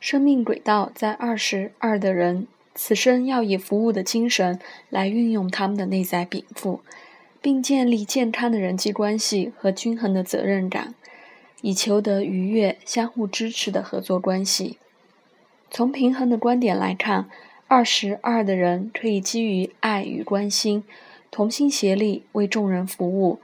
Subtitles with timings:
[0.00, 6.80] 生命轨道在二十二的人，此生要以服务的精神来运用他们的内在禀赋，
[7.42, 10.94] 并建立健康的人际关系和均衡的责任感，
[11.60, 14.78] 以求得愉悦、相互支持的合作关系。
[15.70, 17.28] 从平衡的观点来看，
[17.68, 20.82] 二十二的人可以基于爱与关心，
[21.30, 23.38] 同心协力为众人服务，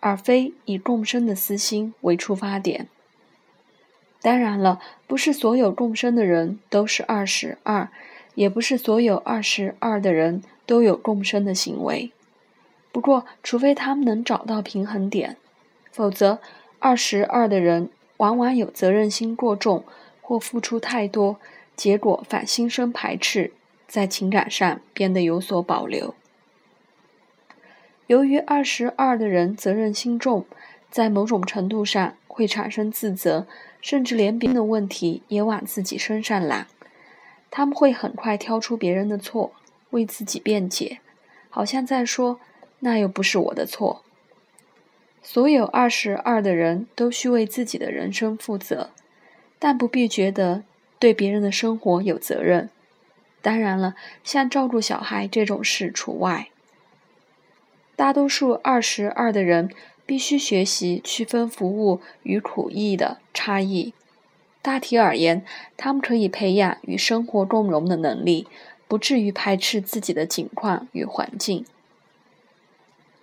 [0.00, 2.88] 而非以共生的私心为出发点。
[4.24, 7.90] 当然了，不是所有共生的人都是二十二，
[8.34, 12.10] 也不是所有二十二的人都有共生的行为。
[12.90, 15.36] 不过，除非他们能找到平衡点，
[15.92, 16.38] 否则，
[16.78, 19.84] 二十二的人往往有责任心过重，
[20.22, 21.36] 或付出太多，
[21.76, 23.52] 结果反心生排斥，
[23.86, 26.14] 在情感上变得有所保留。
[28.06, 30.46] 由于二十二的人责任心重，
[30.94, 33.48] 在某种程度上会产生自责。
[33.80, 36.68] 甚至连别人的问题也往自己身上揽，
[37.50, 39.52] 他们会很快挑出别人的错，
[39.90, 41.00] 为自己辩解，
[41.50, 42.40] 好像在说
[42.80, 44.02] ：“那又不是我的错。”
[45.22, 48.88] 所有二十二的人都需为自己的人生负责，
[49.58, 50.62] 但不必觉得
[50.98, 52.70] 对别人的生活有责任。
[53.42, 56.48] 当然了，像照顾小孩这种事除外。
[57.94, 59.68] 大多数二十二的人。
[60.06, 63.94] 必须学习区分服务与苦役的差异。
[64.60, 65.44] 大体而言，
[65.76, 68.46] 他们可以培养与生活共融的能力，
[68.88, 71.64] 不至于排斥自己的境况与环境。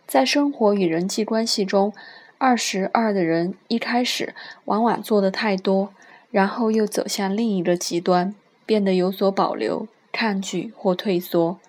[0.06, 1.94] 在生活与人际关系中，
[2.38, 4.36] 二十二的人一开始
[4.66, 5.94] 往往做的太多，
[6.30, 8.36] 然后又走向另一个极端，
[8.66, 11.60] 变得有所保留、抗拒或退缩。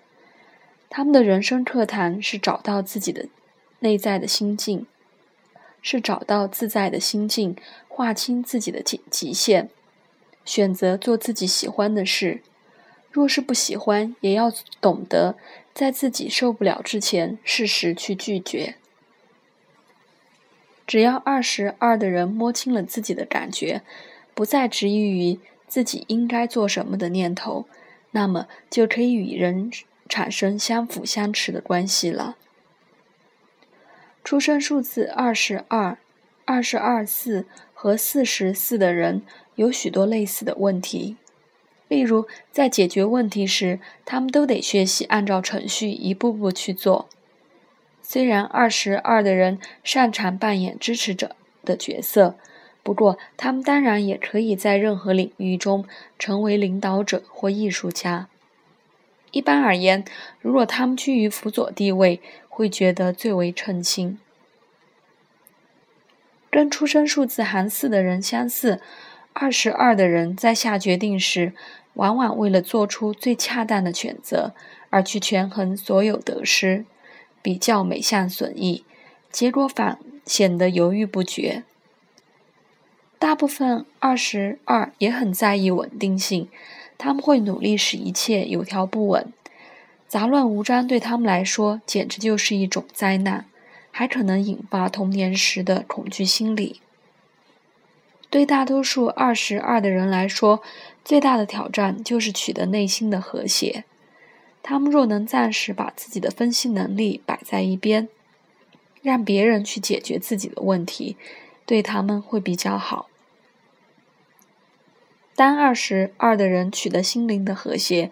[0.89, 3.27] 他们的人生课堂是找到自己的
[3.79, 4.85] 内在的心境。
[5.83, 7.55] 是找到自在的心境，
[7.87, 9.69] 划清自己的极极限，
[10.43, 12.41] 选择做自己喜欢的事。
[13.11, 15.35] 若是不喜欢，也要懂得
[15.71, 18.73] 在自己受不了之前，适时去拒绝。
[20.87, 23.83] 只要二十二的人摸清了自己的感觉，
[24.33, 27.65] 不再执意于自己应该做什么的念头，
[28.11, 29.71] 那么就可以与人
[30.09, 32.35] 产生相辅相持的关系了。
[34.23, 35.97] 出生数字二十二、
[36.45, 39.21] 二十二四和四十四的人
[39.55, 41.17] 有许多类似的问题，
[41.89, 47.09] 例如在解决问题时，他们都得学习按照程序一步步去做。
[48.01, 51.35] 虽然二十二的人擅长扮演支持者
[51.65, 52.35] 的角色，
[52.81, 55.85] 不过他们当然也可以在任何领域中
[56.17, 58.29] 成为领导者或艺术家。
[59.33, 60.05] 一般而言，
[60.39, 64.17] 如果他们居于辅佐地位，会觉得最为称心。
[66.51, 68.79] 跟出生数字含四的人相似，
[69.33, 71.53] 二十二的人在下决定时，
[71.95, 74.53] 往往为了做出最恰当的选择
[74.91, 76.85] 而去权衡所有得失，
[77.41, 78.85] 比较每项损益，
[79.31, 81.63] 结果反显得犹豫不决。
[83.17, 86.49] 大部分二十二也很在意稳定性，
[86.97, 89.31] 他们会努力使一切有条不紊。
[90.07, 93.45] 杂乱无章对他们来说简直就是一种灾难，
[93.91, 96.81] 还可能引发童年时的恐惧心理。
[98.29, 100.61] 对大多数二十二的人来说，
[101.03, 103.83] 最大的挑战就是取得内心的和谐。
[104.61, 108.07] 他们若能暂时把自己的分析能力摆在一边，
[109.01, 111.17] 让别人去解决自己的问题，
[111.65, 113.09] 对他们会比较好。
[115.35, 118.11] 当二十二的人取得心灵的和谐，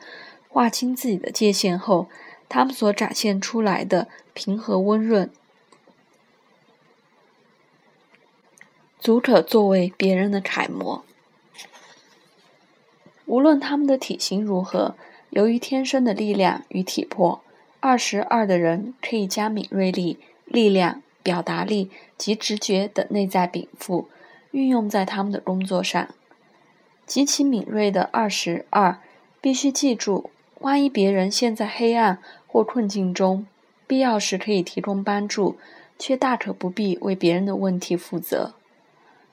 [0.50, 2.08] 划清自己的界限后，
[2.50, 5.30] 他们所展现出来的平和温润，
[9.00, 11.04] 足可作为别人的楷模。
[13.28, 14.96] 无论他们的体型如何，
[15.30, 17.42] 由于天生的力量与体魄，
[17.80, 24.10] 二十二的人可以将敏锐力、力量、表达力及直觉等内在禀赋
[24.52, 26.10] 运用在他们的工作上。
[27.06, 29.00] 极其敏锐的二十二
[29.40, 30.30] 必须记住。
[30.60, 33.48] 万一别人陷在黑暗或困境中，
[33.88, 35.58] 必要时可以提供帮助，
[35.98, 38.54] 却大可不必为别人的问题负责。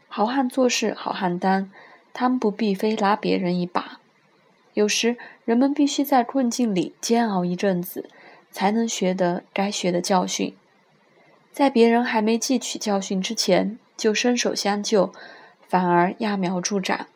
[0.08, 1.70] 好汉做事好汉当，
[2.14, 4.00] 他们不必非拉别人一把。
[4.72, 8.08] 有时人们必须在困境里煎熬一阵子，
[8.50, 10.56] 才能学得该学的教训。
[11.52, 15.12] 在别人还没汲取教训之前就伸手相救，
[15.66, 17.06] 反而揠苗助长。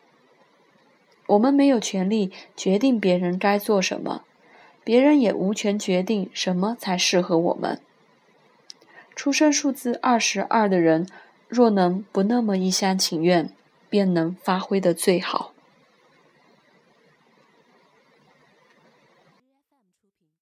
[1.27, 4.23] 我们没有权利决定别人该做什么，
[4.83, 7.79] 别人也无权决定什么才适合我们。
[9.15, 11.07] 出生数字二十二的人，
[11.47, 13.49] 若能不那么一厢情愿，
[13.89, 15.52] 便能发挥的最好。